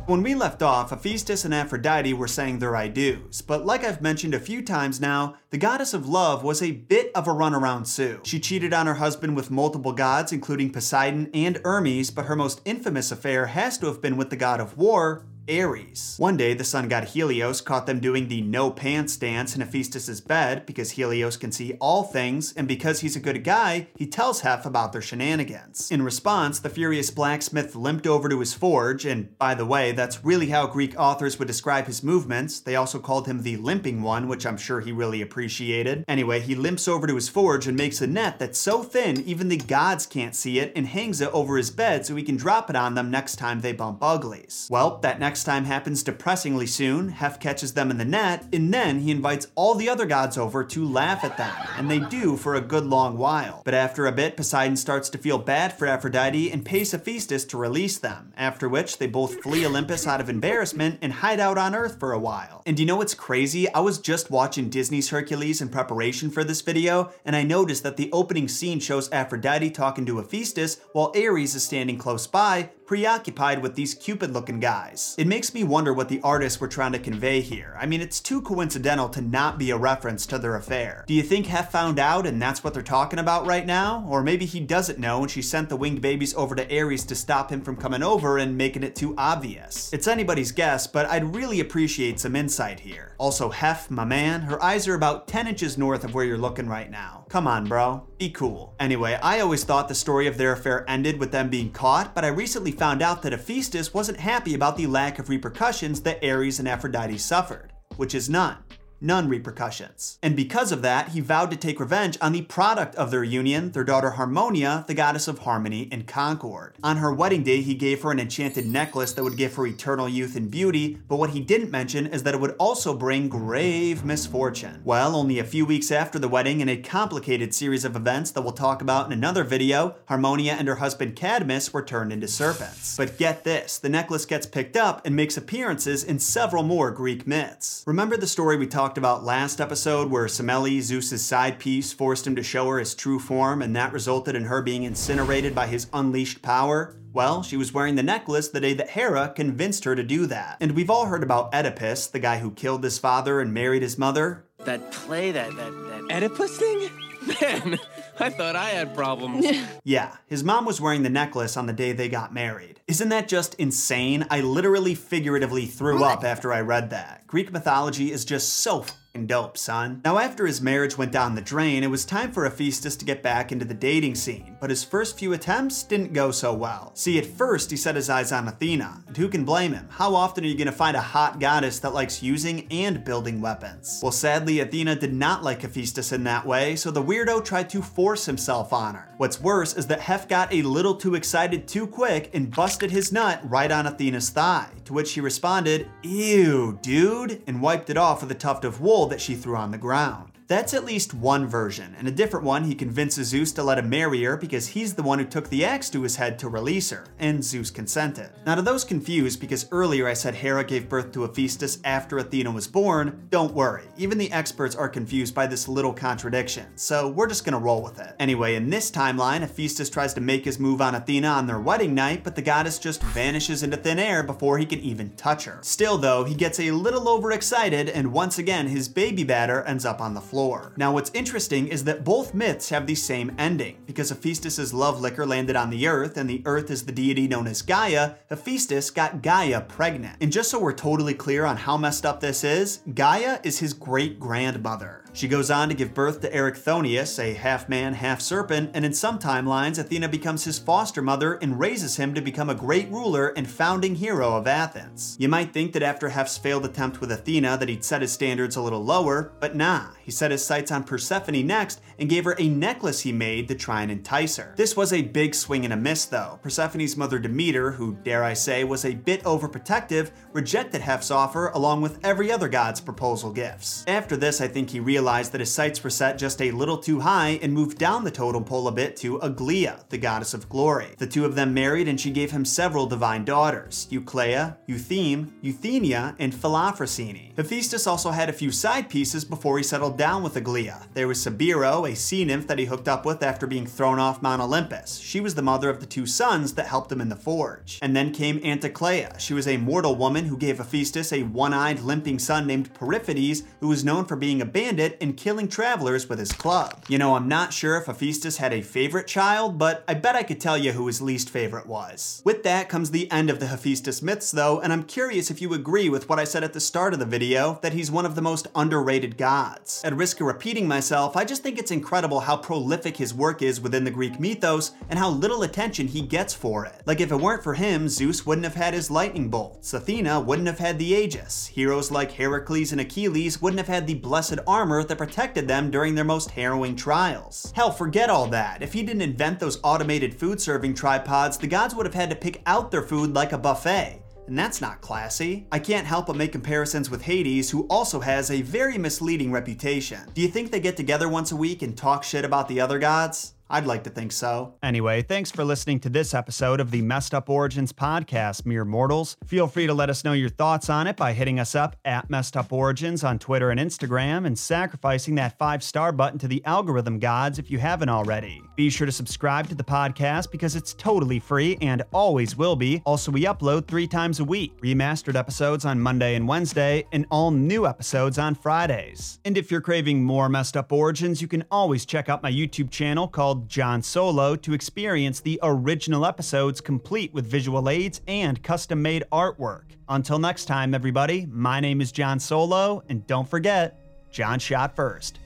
When 0.07 0.23
we 0.23 0.35
left 0.35 0.63
off, 0.63 0.91
Hephaestus 0.91 1.45
and 1.45 1.55
Aphrodite 1.55 2.13
were 2.13 2.29
saying 2.29 2.59
their 2.59 2.77
I 2.77 2.89
do's, 2.89 3.41
but 3.41 3.65
like 3.65 3.85
I've 3.85 4.03
mentioned 4.03 4.35
a 4.35 4.41
few 4.41 4.63
times 4.63 5.01
now, 5.01 5.37
the 5.51 5.57
goddess 5.57 5.95
of 5.95 6.09
love 6.09 6.45
was 6.45 6.61
a 6.61 6.73
bit 6.73 7.11
of 7.15 7.27
a 7.27 7.31
runaround 7.31 7.87
Sue. 7.87 8.21
She 8.23 8.39
cheated 8.39 8.75
on 8.75 8.87
her 8.87 8.95
husband 8.95 9.35
with 9.35 9.51
multiple 9.51 9.93
gods, 9.93 10.33
including 10.33 10.73
Poseidon 10.73 11.31
and 11.33 11.59
Hermes, 11.65 12.11
but 12.11 12.27
her 12.27 12.37
most 12.37 12.61
infamous 12.67 13.11
affair 13.11 13.47
has 13.47 13.79
to 13.79 13.87
have 13.87 14.03
been 14.03 14.19
with 14.19 14.29
the 14.29 14.37
god 14.37 14.61
of 14.61 14.77
war, 14.77 15.25
Ares. 15.49 16.15
One 16.19 16.37
day, 16.37 16.55
the 16.55 16.65
sun 16.65 16.89
god 16.89 17.05
Helios 17.05 17.61
caught 17.61 17.87
them 17.87 18.01
doing 18.01 18.29
the 18.29 18.43
no 18.43 18.71
pants 18.71 19.17
dance 19.17 19.55
in 19.55 19.61
Hephaestus' 19.61 20.21
bed 20.21 20.67
because 20.67 20.93
Helios 20.93 21.37
can 21.37 21.53
see 21.53 21.75
all 21.81 22.03
things, 22.03 22.53
and 22.55 22.69
because 22.69 23.01
he's 23.01 23.17
a 23.17 23.21
good 23.21 23.45
guy, 23.45 23.89
he 23.97 24.07
tells 24.07 24.41
Hef 24.41 24.67
about 24.67 24.93
their 24.93 25.03
shenanigans. 25.03 25.91
In 25.91 26.03
response, 26.03 26.59
the 26.59 26.69
furious 26.69 27.11
blacksmith 27.11 27.75
limped 27.75 28.07
over 28.07 28.29
to 28.29 28.41
his 28.41 28.55
forge, 28.55 29.05
and 29.05 29.37
by 29.39 29.55
the 29.55 29.67
way, 29.67 29.93
that's 29.93 30.25
really 30.25 30.49
how 30.49 30.67
Greek 30.67 30.95
authors 30.99 31.39
would 31.39 31.49
describe 31.49 31.87
his 31.87 32.03
movements. 32.03 32.61
They 32.61 32.77
also 32.77 32.99
called 32.99 33.27
him 33.27 33.43
the 33.43 33.57
limping 33.57 34.03
one, 34.03 34.29
which 34.29 34.47
I'm 34.47 34.57
sure 34.57 34.81
he 34.81 34.93
really 34.93 35.23
appreciated. 35.23 36.05
Anyway, 36.09 36.41
he 36.41 36.55
limps 36.55 36.89
over 36.89 37.07
to 37.07 37.15
his 37.15 37.29
forge 37.29 37.67
and 37.67 37.77
makes 37.77 38.01
a 38.01 38.07
net 38.07 38.39
that's 38.39 38.59
so 38.59 38.83
thin 38.83 39.23
even 39.27 39.49
the 39.49 39.57
gods 39.57 40.07
can't 40.07 40.35
see 40.35 40.59
it 40.59 40.73
and 40.75 40.87
hangs 40.87 41.21
it 41.21 41.33
over 41.33 41.57
his 41.57 41.71
bed 41.71 42.07
so 42.07 42.17
he 42.17 42.23
can 42.23 42.37
drop 42.37 42.71
it 42.71 42.77
on 42.77 42.95
them 42.95 43.11
next 43.11 43.37
time 43.37 43.61
they 43.61 43.73
bump 43.73 44.03
uglies. 44.03 44.69
Well, 44.71 44.99
that 44.99 45.21
next 45.21 45.38
next 45.39 45.45
time 45.45 45.67
happens 45.67 46.03
depressingly 46.03 46.67
soon. 46.67 47.11
Hef 47.11 47.39
catches 47.39 47.75
them 47.75 47.93
in 47.93 47.97
the 47.97 48.05
net, 48.05 48.45
and 48.53 48.75
then 48.75 48.99
he 48.99 49.13
invites 49.13 49.47
all 49.55 49.77
the 49.77 49.89
other 49.89 50.05
gods 50.05 50.37
over 50.37 50.65
to 50.65 50.85
laugh 50.85 51.23
at 51.23 51.37
them, 51.37 51.55
and 51.77 51.89
they 51.89 52.01
do 52.01 52.37
for 52.37 52.57
a 52.57 52.61
good 52.61 52.85
long 52.85 53.17
while. 53.17 53.63
But 53.65 53.75
after 53.75 54.09
a 54.09 54.11
bit, 54.11 54.37
Poseidon 54.37 54.77
starts 54.77 55.09
to 55.11 55.19
feel 55.19 55.39
bad 55.39 55.73
for 55.79 55.87
Aphrodite 55.87 56.51
and 56.51 56.65
pays 56.65 56.91
Hephaestus 56.91 57.45
to 57.45 57.57
release 57.57 57.99
them, 57.99 58.33
after 58.37 58.69
which 58.69 58.99
they 58.99 59.07
both 59.07 59.41
flee 59.41 59.65
Olympus 59.65 60.09
out 60.09 60.21
of 60.21 60.29
embarrassment 60.29 60.99
and 61.01 61.13
hide 61.13 61.39
out 61.39 61.57
on 61.57 61.73
Earth 61.73 62.01
for 62.01 62.11
a 62.11 62.19
while. 62.19 62.65
And 62.67 62.81
you 62.81 62.85
know 62.85 62.97
what's 62.97 63.15
crazy? 63.15 63.73
I 63.73 63.79
was 63.79 64.01
just 64.01 64.33
watching 64.33 64.71
Disney's 64.71 65.11
Hercules 65.11 65.61
in 65.61 65.69
preparation 65.69 66.33
for 66.33 66.43
this 66.43 66.63
video, 66.63 67.13
and 67.25 67.37
I 67.37 67.45
noticed 67.45 67.85
that 67.85 67.97
the 67.97 68.11
opening 68.11 68.49
scene 68.49 68.81
shows 68.81 69.09
Aphrodite 69.13 69.71
talking 69.71 70.05
to 70.07 70.17
Hephaestus 70.17 70.81
while 70.95 71.13
Ares 71.17 71.55
is 71.55 71.63
standing 71.63 71.97
close 71.97 72.27
by, 72.27 72.71
preoccupied 72.87 73.63
with 73.63 73.77
these 73.77 73.95
Cupid 73.95 74.33
looking 74.33 74.59
guys. 74.59 75.15
It 75.19 75.28
makes 75.29 75.55
me 75.55 75.63
wonder 75.63 75.93
what 75.93 76.09
the 76.09 76.21
artists 76.23 76.61
were 76.61 76.69
trying 76.69 76.93
to 76.93 76.99
convey 76.99 77.41
here. 77.41 77.77
I 77.79 77.87
mean, 77.87 78.01
it's 78.01 78.19
too 78.19 78.41
coincidental 78.43 79.09
to 79.11 79.21
not 79.21 79.59
be 79.59 79.71
a 79.71 79.77
reference 79.77 80.27
to 80.27 80.39
their 80.39 80.57
affair. 80.57 81.05
Do 81.07 81.15
you 81.15 81.23
think 81.23 81.47
Hef 81.47 81.71
found 81.71 81.99
out 81.99 82.27
and 82.27 82.41
that's 82.41 82.65
what 82.65 82.75
they're 82.75 82.83
talking 82.83 83.19
about 83.19 83.47
right 83.47 83.67
now? 83.67 84.07
Or 84.09 84.23
maybe 84.23 84.47
he 84.47 84.61
doesn't 84.61 84.99
know 84.99 85.21
and 85.21 85.31
she 85.31 85.43
sent 85.43 85.69
the 85.69 85.77
winged 85.77 86.01
babies 86.01 86.35
over 86.35 86.55
to 86.55 86.77
Ares 86.77 87.05
to 87.05 87.15
stop 87.15 87.51
him 87.51 87.61
from 87.61 87.77
coming 87.77 88.03
over 88.03 88.39
and 88.39 88.57
making 88.57 88.83
it 88.83 88.97
too 88.97 89.15
obvious? 89.19 89.93
It's 89.93 90.09
anybody's 90.09 90.53
guess, 90.53 90.87
but 90.87 91.07
I'd 91.07 91.35
really 91.35 91.61
appreciate 91.61 92.19
some 92.19 92.35
insight 92.35 92.81
here. 92.81 93.15
Also, 93.19 93.51
Hef, 93.51 93.91
my 93.91 94.05
man, 94.05 94.43
her 94.43 94.63
eyes 94.63 94.89
are 94.89 94.95
about 94.95 95.29
10 95.29 95.47
inches 95.47 95.77
north 95.77 96.05
of 96.05 96.15
where 96.15 96.25
you're 96.25 96.39
looking 96.39 96.69
right 96.69 96.91
now. 96.91 97.27
Come 97.29 97.47
on, 97.47 97.67
bro. 97.67 98.07
Be 98.19 98.31
cool. 98.31 98.75
Anyway, 98.81 99.19
I 99.23 99.41
always 99.41 99.65
thought 99.65 99.89
the 99.89 99.95
story 99.95 100.27
of 100.27 100.39
their 100.39 100.53
affair 100.53 100.89
ended 100.89 101.21
with 101.21 101.31
them 101.31 101.51
being 101.51 101.71
caught, 101.71 102.15
but 102.15 102.25
I 102.25 102.29
recently 102.29 102.73
found 102.73 103.03
out 103.03 103.23
that 103.23 103.33
Hephaestus 103.33 103.93
wasn't 103.93 104.21
happy 104.21 104.55
about 104.55 104.77
the 104.77 104.87
lack 104.87 105.18
of 105.19 105.29
repercussions 105.29 106.01
that 106.03 106.25
Ares 106.25 106.59
and 106.59 106.69
Aphrodite 106.69 107.19
suffered, 107.19 107.73
which 107.97 108.15
is 108.15 108.29
none 108.29 108.59
none 109.01 109.29
repercussions. 109.29 110.19
And 110.23 110.37
because 110.37 110.73
of 110.73 110.83
that, 110.83 111.09
he 111.09 111.21
vowed 111.21 111.51
to 111.51 111.57
take 111.57 111.81
revenge 111.81 112.19
on 112.21 112.33
the 112.33 112.43
product 112.43 112.95
of 112.97 113.11
their 113.11 113.25
union, 113.25 113.73
their 113.73 113.85
daughter 113.85 114.11
Harmonia, 114.11 114.85
the 114.87 114.95
goddess 114.95 115.29
of 115.29 115.41
harmony 115.41 115.89
and 115.93 116.07
concord. 116.07 116.77
On 116.83 116.99
her 116.99 117.13
wedding 117.13 117.43
day, 117.43 117.63
he 117.63 117.75
gave 117.75 118.03
her 118.03 118.11
an 118.11 118.21
enchanted 118.21 118.67
necklace 118.67 119.13
that 119.13 119.25
would 119.25 119.37
give 119.37 119.55
her 119.55 119.67
eternal 119.67 120.09
youth 120.09 120.37
and 120.37 120.51
beauty, 120.51 120.99
but 121.09 121.17
what 121.19 121.31
he 121.31 121.41
didn't 121.41 121.71
mention 121.71 122.07
is 122.07 122.23
that 122.23 122.35
it 122.35 122.41
would 122.41 122.57
also 122.59 122.97
bring 122.97 123.29
grave 123.29 124.05
misfortune. 124.05 124.81
Well, 124.85 125.15
only 125.15 125.39
a 125.39 125.45
few 125.45 125.67
weeks 125.67 125.91
after 125.91 126.19
the 126.19 126.29
wedding, 126.29 126.61
in 126.61 126.69
a 126.69 126.77
complicated 126.77 127.55
series 127.55 127.85
of 127.85 127.95
events 127.95 128.31
that 128.31 128.43
we'll 128.43 128.53
talk 128.53 128.81
about 128.81 129.07
in 129.07 129.13
another 129.13 129.45
video, 129.45 129.97
Harmonia 130.07 130.53
and 130.53 130.67
her 130.69 130.77
husband 130.77 131.17
Cadmus 131.17 131.73
were 131.73 131.83
turned 131.83 132.13
into 132.13 132.29
serpents. 132.29 132.97
But 132.97 133.19
get 133.19 133.45
this, 133.45 133.79
the 133.79 133.89
necklace 133.89 134.25
gets 134.25 134.47
picked 134.47 134.77
up 134.77 135.05
and 135.05 135.15
makes 135.15 135.37
appearances 135.37 136.03
in 136.03 136.19
several 136.19 136.63
more 136.63 136.91
Greek 136.91 137.27
myths. 137.27 137.85
Remember 137.87 138.17
the 138.17 138.27
story 138.27 138.57
we 138.57 138.67
talked 138.67 138.88
talked 138.89 138.97
about 138.97 139.23
last 139.23 139.61
episode 139.61 140.11
where 140.11 140.25
Semele, 140.25 140.81
Zeus's 140.81 141.23
side 141.23 141.59
piece, 141.59 141.93
forced 141.93 142.27
him 142.27 142.35
to 142.37 142.43
show 142.43 142.67
her 142.71 142.79
his 142.79 142.95
true 142.95 143.19
form 143.19 143.61
and 143.61 143.77
that 143.77 143.93
resulted 143.93 144.35
in 144.35 144.45
her 144.45 144.63
being 144.63 144.85
incinerated 144.85 145.55
by 145.55 145.67
his 145.67 145.89
unleashed 145.93 146.41
power? 146.41 146.97
Well, 147.13 147.43
she 147.43 147.59
was 147.59 147.75
wearing 147.75 147.97
the 147.97 148.03
necklace 148.03 148.49
the 148.49 148.63
day 148.63 148.73
that 148.73 148.89
Hera 148.89 149.35
convinced 149.37 149.85
her 149.85 149.95
to 149.95 150.03
do 150.03 150.25
that. 150.29 150.57
And 150.59 150.73
we've 150.73 150.89
all 150.89 151.05
heard 151.05 151.23
about 151.23 151.55
Oedipus, 151.55 152.07
the 152.07 152.19
guy 152.19 152.39
who 152.39 152.51
killed 152.51 152.83
his 152.83 152.99
father 152.99 153.43
and 153.43 153.53
married 153.53 153.83
his 153.83 153.99
mother. 153.99 154.47
That 154.65 154.91
play, 154.91 155.33
that, 155.33 155.55
that, 155.55 155.71
that 155.71 156.05
Oedipus 156.11 156.57
thing? 156.57 156.89
Man, 157.43 157.79
I 158.21 158.31
thought 158.31 158.57
I 158.57 158.71
had 158.71 158.95
problems. 158.95 159.47
yeah, 159.85 160.17
his 160.27 160.43
mom 160.43 160.65
was 160.65 160.81
wearing 160.81 161.03
the 161.05 161.11
necklace 161.11 161.57
on 161.57 161.67
the 161.67 161.73
day 161.73 161.93
they 161.93 162.09
got 162.09 162.35
married. 162.35 162.81
Isn't 162.89 163.11
that 163.11 163.29
just 163.29 163.55
insane? 163.55 164.27
I 164.31 164.41
literally 164.41 164.95
figuratively 164.95 165.67
threw 165.67 166.03
up 166.03 166.25
after 166.25 166.53
I 166.53 166.61
read 166.61 166.91
that. 166.91 167.27
Greek 167.27 167.53
mythology 167.53 168.11
is 168.11 168.25
just 168.25 168.55
so 168.55 168.85
dope, 169.27 169.59
son. 169.59 170.01
Now 170.05 170.19
after 170.19 170.47
his 170.47 170.61
marriage 170.61 170.97
went 170.97 171.13
down 171.13 171.35
the 171.35 171.41
drain, 171.41 171.83
it 171.83 171.91
was 171.91 172.05
time 172.05 172.33
for 172.33 172.45
Hephaestus 172.45 172.97
to 172.97 173.05
get 173.05 173.23
back 173.23 173.53
into 173.53 173.65
the 173.65 173.75
dating 173.75 174.15
scene, 174.15 174.57
but 174.61 174.71
his 174.71 174.85
first 174.85 175.19
few 175.19 175.33
attempts 175.33 175.83
didn't 175.83 176.13
go 176.13 176.31
so 176.31 176.55
well. 176.55 176.93
See, 176.95 177.19
at 177.19 177.27
first 177.27 177.71
he 177.71 177.77
set 177.77 177.97
his 177.97 178.09
eyes 178.09 178.33
on 178.33 178.49
Athena, 178.49 179.05
and 179.07 179.17
who 179.17 179.29
can 179.29 179.45
blame 179.45 179.73
him? 179.73 179.89
How 179.91 180.15
often 180.15 180.45
are 180.45 180.47
you 180.47 180.57
gonna 180.57 180.73
find 180.73 180.97
a 180.97 181.01
hot 181.01 181.41
goddess 181.41 181.79
that 181.81 181.95
likes 181.95 182.23
using 182.23 182.67
and 182.71 183.05
building 183.05 183.41
weapons? 183.41 184.01
Well, 184.03 184.13
sadly, 184.13 184.61
Athena 184.61 184.97
did 184.97 185.15
not 185.15 185.43
like 185.43 185.63
Hephaestus 185.63 186.13
in 186.13 186.25
that 186.25 186.47
way, 186.47 186.77
so 186.77 186.91
the 186.91 187.03
weirdo 187.03 187.45
tried 187.45 187.71
to 187.71 187.83
force 187.83 188.25
himself 188.27 188.73
on 188.73 188.95
her. 188.95 189.15
What's 189.17 189.41
worse 189.41 189.75
is 189.75 189.87
that 189.89 190.01
Hef 190.01 190.29
got 190.29 190.53
a 190.53 190.63
little 190.63 190.95
too 190.95 191.17
excited 191.17 191.67
too 191.67 191.87
quick 191.87 192.31
and 192.35 192.55
busted 192.55 192.91
his 192.91 193.11
nut 193.11 193.41
right 193.45 193.71
on 193.71 193.87
Athena's 193.87 194.31
thigh, 194.31 194.71
to 194.85 194.93
which 194.93 195.09
she 195.09 195.21
responded, 195.21 195.89
ew, 196.03 196.79
dude, 196.83 197.43
and 197.47 197.61
wiped 197.61 197.91
it 197.91 197.97
off 197.97 198.23
with 198.23 198.31
a 198.31 198.35
tuft 198.37 198.65
of 198.65 198.81
wool 198.81 198.98
that 199.07 199.21
she 199.21 199.35
threw 199.35 199.57
on 199.57 199.71
the 199.71 199.79
ground. 199.79 200.38
That's 200.49 200.73
at 200.73 200.87
least 200.87 201.13
one 201.13 201.47
version. 201.47 201.95
In 202.01 202.07
a 202.07 202.11
different 202.11 202.47
one, 202.47 202.65
he 202.65 202.75
convinces 202.75 203.29
Zeus 203.29 203.53
to 203.53 203.63
let 203.63 203.77
him 203.77 203.91
marry 203.91 204.25
her 204.25 204.35
because 204.35 204.69
he's 204.69 204.95
the 204.95 205.03
one 205.03 205.19
who 205.19 205.27
took 205.27 205.51
the 205.51 205.63
axe 205.63 205.91
to 205.91 206.03
his 206.03 206.17
head 206.17 206.39
to 206.39 206.49
release 206.49 206.89
her, 206.89 207.05
and 207.19 207.45
Zeus 207.45 207.71
consented. 207.71 208.31
Now 208.47 208.55
to 208.55 208.63
those 208.63 208.83
confused, 208.83 209.41
because 209.41 209.69
earlier 209.71 210.09
I 210.09 210.15
said 210.15 210.35
Hera 210.35 210.65
gave 210.65 210.89
birth 210.89 211.13
to 211.13 211.23
Hephaestus 211.23 211.81
after 211.85 212.17
Athena 212.17 212.51
was 212.51 212.67
born, 212.67 213.27
don't 213.29 213.53
worry, 213.53 213.83
even 213.99 214.17
the 214.17 214.33
experts 214.33 214.75
are 214.75 214.89
confused 214.89 215.35
by 215.35 215.47
this 215.47 215.69
little 215.69 215.93
contradiction, 215.93 216.65
so 216.77 217.09
we're 217.09 217.29
just 217.29 217.45
gonna 217.45 217.59
roll 217.59 217.83
with 217.83 218.01
it. 218.01 218.17
Anyway, 218.19 218.55
in 218.55 218.71
this 218.71 218.91
timeline, 218.91 219.41
Hephaestus 219.41 219.91
tries 219.91 220.15
to 220.15 220.23
make 220.23 220.47
his 220.47 220.59
move 220.59 220.81
on 220.81 220.95
Athena 220.95 221.29
on 221.29 221.47
their 221.47 221.61
wedding 221.61 221.95
night, 221.95 222.25
but 222.25 222.35
the 222.35 222.41
goddess 222.41 222.79
just 222.79 223.03
vanishes 223.03 223.63
into 223.63 223.77
thin 223.77 223.99
air 223.99 224.23
before 224.23 224.57
he 224.57 224.65
can 224.65 224.81
even 224.81 225.11
touch 225.11 225.45
her. 225.45 225.59
Still 225.61 225.99
though, 225.99 226.25
he 226.25 226.35
gets 226.35 226.59
a 226.59 226.71
little 226.71 227.07
overexcited, 227.07 227.91
and 227.91 228.15
once 228.15 228.39
again 228.39 228.69
his 228.69 228.89
baby 228.89 229.25
batter 229.25 229.63
ends 229.65 229.85
up 229.85 230.01
on 230.01 230.15
the 230.15 230.21
floor 230.23 230.38
floor. 230.39 230.73
Now 230.77 230.93
what's 230.93 231.11
interesting 231.15 231.67
is 231.67 231.83
that 231.83 232.05
both 232.05 232.33
myths 232.33 232.69
have 232.69 232.87
the 232.87 232.95
same 232.95 233.35
ending. 233.39 233.79
Because 233.87 234.11
Hephaestus' 234.11 234.73
love 234.73 235.01
liquor 235.01 235.27
landed 235.27 235.57
on 235.57 235.69
the 235.69 235.89
earth 235.89 236.17
and 236.17 236.31
the 236.31 236.43
earth 236.45 236.71
is 236.71 236.85
the 236.85 236.93
deity 236.93 237.27
known 237.27 237.49
as 237.49 237.61
Gaia, 237.61 238.13
Hephaestus 238.29 238.91
got 238.91 239.21
Gaia 239.21 239.61
pregnant. 239.63 240.17
And 240.21 240.31
just 240.31 240.49
so 240.49 240.61
we're 240.61 240.75
totally 240.75 241.15
clear 241.15 241.45
on 241.45 241.57
how 241.57 241.77
messed 241.77 242.07
up 242.07 242.21
this 242.21 242.45
is, 242.45 242.83
Gaia 242.95 243.41
is 243.43 243.59
his 243.59 243.75
great 243.75 244.21
grandmother. 244.21 245.03
She 245.13 245.29
goes 245.29 245.51
on 245.51 245.69
to 245.69 245.75
give 245.75 245.95
birth 245.95 246.21
to 246.21 246.31
Erichthonius, 246.31 247.19
a 247.19 247.35
half 247.35 247.69
man, 247.69 247.95
half 247.95 248.21
serpent, 248.21 248.71
and 248.75 248.85
in 248.85 248.93
some 248.93 249.19
timelines, 249.19 249.79
Athena 249.79 250.09
becomes 250.09 250.45
his 250.45 250.59
foster 250.59 251.03
mother 251.03 251.35
and 251.35 251.59
raises 251.59 251.97
him 251.97 252.15
to 252.15 252.21
become 252.21 252.51
a 252.51 252.55
great 252.55 252.91
ruler 252.91 253.29
and 253.29 253.51
founding 253.51 253.97
hero 253.97 254.37
of 254.37 254.47
Athens. 254.47 255.17
You 255.19 255.29
might 255.29 255.53
think 255.53 255.73
that 255.73 255.83
after 255.83 256.11
Hef's 256.11 256.39
failed 256.39 256.65
attempt 256.65 257.01
with 257.01 257.11
Athena 257.11 257.57
that 257.57 257.69
he'd 257.69 257.85
set 257.85 258.03
his 258.03 258.13
standards 258.13 258.57
a 258.57 258.63
little 258.63 258.85
lower, 258.85 259.33
but 259.41 259.57
nah, 259.57 259.89
he 260.03 260.11
set 260.11 260.31
his 260.31 260.45
sights 260.45 260.71
on 260.71 260.85
Persephone 260.85 261.47
next 261.47 261.81
and 261.99 262.09
gave 262.09 262.25
her 262.25 262.37
a 262.39 262.49
necklace 262.49 263.01
he 263.01 263.13
made 263.13 263.49
to 263.49 263.55
try 263.55 263.83
and 263.83 263.91
entice 263.91 264.37
her. 264.37 264.55
This 264.57 264.77
was 264.77 264.93
a 264.93 265.03
big 265.03 265.35
swing 265.35 265.65
and 265.65 265.73
a 265.73 265.77
miss 265.77 266.05
though. 266.05 266.39
Persephone's 266.43 266.97
mother 266.97 267.19
Demeter, 267.19 267.73
who 267.73 267.97
dare 268.05 268.23
I 268.23 268.35
say 268.35 268.63
was 268.63 268.85
a 268.85 268.95
bit 268.95 269.23
overprotective, 269.25 270.11
rejected 270.33 270.81
Hef's 270.81 271.11
offer 271.11 271.49
along 271.49 271.83
with 271.83 271.99
every 272.05 272.31
other 272.31 272.49
god's 272.49 272.81
proposal 272.81 273.33
gifts. 273.33 273.85
After 273.89 274.17
this, 274.17 274.41
I 274.41 274.47
think 274.49 274.71
he 274.71 274.81
realized 274.81 274.98
realized 274.99 275.31
that 275.31 275.39
his 275.41 275.55
sights 275.55 275.85
were 275.85 275.91
set 275.91 276.19
just 276.19 276.43
a 276.43 276.51
little 276.51 276.77
too 276.77 276.99
high 276.99 277.39
and 277.41 277.53
moved 277.53 277.79
down 277.79 278.03
the 278.03 278.11
totem 278.11 278.43
pole 278.43 278.67
a 278.67 278.73
bit 278.73 278.97
to 278.97 279.21
Aglaea, 279.21 279.89
the 279.91 279.97
goddess 279.97 280.35
of 280.35 280.49
glory. 280.49 280.89
The 280.99 281.07
two 281.07 281.25
of 281.25 281.37
them 281.37 281.55
married 281.55 281.87
and 281.87 282.01
she 282.01 282.11
gave 282.11 282.33
him 282.33 282.45
several 282.45 282.87
divine 282.87 283.25
daughters, 283.25 283.87
Eucleia, 283.93 284.57
Eutheme, 284.69 285.31
Euthenia, 285.41 286.17
and 286.19 286.35
Philophrosyne. 286.35 287.33
Hephaestus 287.37 287.87
also 287.87 288.11
had 288.11 288.29
a 288.29 288.33
few 288.33 288.51
side 288.51 288.91
pieces 288.91 289.25
before 289.25 289.57
he 289.57 289.63
settled 289.63 289.97
down 289.97 290.25
with 290.25 290.35
Aglaea. 290.35 290.89
There 290.95 291.07
was 291.07 291.23
Cybele, 291.23 291.87
a 291.87 291.95
sea 291.95 292.25
nymph 292.25 292.49
that 292.49 292.59
he 292.59 292.65
hooked 292.65 292.89
up 292.89 293.07
with 293.07 293.23
after 293.23 293.47
being 293.47 293.69
thrown 293.69 294.01
off 294.01 294.21
Mount 294.21 294.43
Olympus. 294.43 294.99
She 294.99 295.21
was 295.21 295.37
the 295.37 295.43
mother 295.43 295.71
of 295.71 295.79
the 295.79 295.87
two 295.87 296.07
sons 296.07 296.55
that 296.55 296.67
helped 296.67 296.91
him 296.91 297.01
in 297.01 297.09
the 297.09 297.15
forge. 297.15 297.79
And 297.81 297.95
then 297.95 298.13
came 298.13 298.41
Anticleia. 298.41 299.17
She 299.21 299.33
was 299.33 299.47
a 299.47 299.59
mortal 299.59 299.95
woman 299.95 300.25
who 300.25 300.37
gave 300.37 300.59
Hephaestus 300.59 301.13
a 301.13 301.23
one-eyed 301.23 301.79
limping 301.83 302.19
son 302.19 302.49
named 302.49 302.75
Periphetes, 302.75 303.45
who 303.61 303.69
was 303.69 303.85
known 303.85 304.05
for 304.05 304.17
being 304.17 304.43
a 304.43 304.47
bandit 304.47 304.88
and 305.01 305.17
killing 305.17 305.49
travelers 305.49 306.09
with 306.09 306.19
his 306.19 306.33
club. 306.33 306.85
You 306.89 306.99
know, 306.99 307.15
I'm 307.15 307.29
not 307.29 307.53
sure 307.53 307.77
if 307.77 307.87
Hephaestus 307.87 308.39
had 308.39 308.53
a 308.53 308.63
favorite 308.63 309.07
child, 309.07 309.59
but 309.59 309.85
I 309.87 309.95
bet 309.95 310.17
I 310.17 310.23
could 310.23 310.41
tell 310.41 310.57
you 310.57 310.73
who 310.73 310.87
his 310.87 311.03
least 311.03 311.29
favorite 311.29 311.67
was. 311.67 312.23
With 312.25 312.43
that 312.45 312.69
comes 312.69 312.91
the 312.91 313.11
end 313.11 313.31
of 313.31 313.41
the 313.41 313.47
Hephaestus 313.47 314.03
myths 314.03 314.31
though, 314.31 314.61
and 314.61 314.73
I'm 314.73 314.85
curious 314.85 315.31
if 315.31 315.43
you 315.43 315.53
agree 315.55 315.89
with 315.89 316.09
what 316.09 316.19
I 316.19 316.25
said 316.25 316.45
at 316.45 316.53
the 316.53 316.61
start 316.61 316.93
of 316.93 316.99
the 316.99 317.07
video, 317.07 317.59
that 317.63 317.73
he's 317.73 317.91
one 317.91 318.07
of 318.07 318.15
the 318.15 318.23
most 318.23 318.47
underrated 318.55 319.17
gods. 319.17 319.83
At 319.85 319.97
risk 319.97 320.21
of 320.21 320.27
repeating 320.27 320.69
myself, 320.69 321.17
I 321.17 321.25
just 321.25 321.43
think 321.43 321.59
it's 321.59 321.71
incredible 321.71 322.21
how 322.21 322.37
prolific 322.37 322.97
his 322.97 323.15
work 323.15 323.43
is 323.43 323.61
within 323.61 323.85
the 323.85 323.91
Greek 323.91 324.21
mythos 324.21 324.73
and 324.89 324.99
how 324.99 325.11
little 325.11 325.43
attention 325.43 325.89
he 325.89 326.03
gets 326.03 326.35
for 326.35 326.65
it. 326.65 326.83
Like 326.87 327.01
if 327.01 327.11
it 327.11 327.17
weren't 327.17 327.43
for 327.43 327.55
him, 327.55 327.89
Zeus 327.89 328.25
wouldn't 328.25 328.45
have 328.45 328.55
had 328.55 328.75
his 328.75 328.91
lightning 328.91 329.29
bolts, 329.29 329.73
Athena 329.73 330.21
wouldn't 330.21 330.49
have 330.49 330.59
had 330.59 330.79
the 330.79 330.95
Aegis, 330.95 331.47
heroes 331.47 331.91
like 331.91 332.13
Heracles 332.13 332.73
and 332.73 332.81
Achilles 332.81 333.41
wouldn't 333.41 333.59
have 333.59 333.69
had 333.69 333.87
the 333.87 333.95
blessed 333.95 334.39
armor 334.47 334.78
that 334.87 334.99
protected 334.99 335.49
them 335.49 335.71
during 335.71 335.97
their 335.97 336.05
most 336.05 336.31
harrowing 336.31 336.77
trials. 336.77 337.53
Hell, 337.57 337.73
forget 337.73 338.11
all 338.11 338.29
that. 338.29 338.63
If 338.63 338.73
he 338.73 338.85
didn't 338.85 339.03
invent 339.03 339.41
those 339.41 339.59
automated 339.65 340.15
food 340.15 340.41
serving 340.41 340.75
tripods, 340.75 341.37
the 341.37 341.49
gods 341.49 341.75
would 341.75 341.87
have 341.87 341.95
had 341.95 342.11
to 342.11 342.17
pick 342.17 342.41
out 342.47 342.71
their 342.71 342.83
food 342.83 343.15
like 343.15 343.33
a 343.33 343.39
buffet 343.39 344.03
and 344.29 344.39
that's 344.39 344.61
not 344.61 344.83
classy. 344.83 345.47
I 345.51 345.59
can't 345.59 345.87
help 345.87 346.07
but 346.07 346.17
make 346.17 346.33
comparisons 346.33 346.91
with 346.91 347.03
Hades, 347.03 347.51
who 347.51 347.67
also 347.69 347.99
has 348.01 348.31
a 348.31 348.43
very 348.43 348.77
misleading 348.77 349.33
reputation. 349.33 350.01
Do 350.15 350.21
you 350.21 350.29
think 350.29 350.51
they 350.51 350.61
get 350.61 350.77
together 350.77 351.09
once 351.09 351.33
a 351.33 351.37
week 351.37 351.63
and 351.63 351.77
talk 351.77 352.05
shit 352.05 352.25
about 352.25 352.47
the 352.47 352.61
other 352.61 352.79
gods? 352.79 353.33
I'd 353.51 353.67
like 353.67 353.85
to 353.85 353.91
think 353.91 354.13
so. 354.13 354.55
Anyway, 354.63 355.03
thanks 355.03 355.31
for 355.31 355.45
listening 355.45 355.81
to 355.81 355.89
this 355.89 356.15
episode 356.15 356.61
of 356.61 356.71
the 356.71 356.83
Messed 356.83 357.15
Up 357.15 357.31
Origins 357.31 357.73
podcast, 357.73 358.45
Mere 358.45 358.65
Mortals. 358.65 359.17
Feel 359.27 359.47
free 359.47 359.67
to 359.67 359.75
let 359.75 359.91
us 359.91 360.05
know 360.05 360.13
your 360.13 360.29
thoughts 360.29 360.69
on 360.69 360.87
it 360.87 360.97
by 360.97 361.13
hitting 361.13 361.41
us 361.41 361.55
up 361.55 361.77
at 361.85 362.11
Messed 362.11 362.37
Up 362.37 362.53
Origins 362.53 363.03
on 363.03 363.19
Twitter 363.19 363.51
and 363.51 363.59
Instagram 363.59 364.27
and 364.27 364.39
sacrificing 364.39 365.15
that 365.15 365.39
five 365.39 365.63
star 365.63 365.93
button 365.93 366.19
to 366.19 366.29
the 366.29 366.45
algorithm 366.45 366.99
gods 366.99 367.39
if 367.39 367.51
you 367.51 367.59
haven't 367.59 367.89
already. 367.89 368.43
Be 368.57 368.71
sure 368.71 368.87
to 368.87 368.93
subscribe 368.93 369.49
to 369.49 369.55
the 369.55 369.65
podcast 369.65 370.31
because 370.31 370.55
it's 370.55 370.75
totally 370.75 371.19
free 371.19 371.57
and 371.61 371.83
always 371.93 372.37
will 372.37 372.57
be. 372.57 372.83
Also, 372.85 373.11
we 373.11 373.25
upload 373.25 373.67
three 373.67 373.87
times 373.87 374.21
a 374.21 374.25
week 374.25 374.61
remastered 374.61 375.15
episodes 375.15 375.65
on 375.65 375.81
Monday 375.81 376.15
and 376.15 376.29
Wednesday, 376.29 376.85
and 376.93 377.07
all 377.11 377.31
new 377.31 377.67
episodes 377.67 378.19
on 378.19 378.35
Fridays. 378.35 379.21
And 379.25 379.37
if 379.37 379.51
you're 379.51 379.61
craving 379.61 380.05
more 380.05 380.29
Messed 380.29 380.57
Up 380.57 380.73
Origins, 380.73 381.23
you 381.23 381.29
can 381.29 381.45
always 381.51 381.87
check 381.87 382.09
out 382.09 382.23
my 382.23 382.31
YouTube 382.31 382.71
channel 382.71 383.09
called 383.39 383.49
Jon 383.49 383.83
Solo 383.83 384.35
to 384.37 384.53
experience 384.53 385.21
the 385.21 385.39
original 385.43 386.05
episodes 386.05 386.61
complete 386.61 387.13
with 387.15 387.25
visual 387.25 387.69
aids 387.69 388.01
and 388.09 388.43
custom 388.43 388.83
made 388.83 389.05
artwork. 389.13 389.77
Until 389.89 390.19
next 390.19 390.47
time, 390.47 390.75
everybody, 390.75 391.27
my 391.31 391.61
name 391.61 391.81
is 391.81 391.93
Jon 391.93 392.19
Solo, 392.19 392.83
and 392.89 393.07
don't 393.07 393.29
forget, 393.29 393.79
John 394.11 394.39
shot 394.41 394.75
first. 394.75 395.21